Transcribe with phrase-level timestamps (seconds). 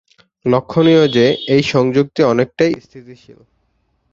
[0.45, 3.39] লক্ষণীয় যে, এই সংযুক্তি অনেকটাই স্থিতিশীল।